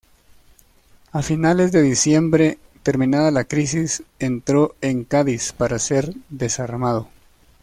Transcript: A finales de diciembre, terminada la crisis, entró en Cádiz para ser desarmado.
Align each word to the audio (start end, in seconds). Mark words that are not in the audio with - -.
A 1.11 1.21
finales 1.21 1.71
de 1.71 1.83
diciembre, 1.83 2.57
terminada 2.81 3.29
la 3.29 3.43
crisis, 3.43 4.01
entró 4.17 4.73
en 4.81 5.03
Cádiz 5.03 5.53
para 5.55 5.77
ser 5.77 6.15
desarmado. 6.29 7.07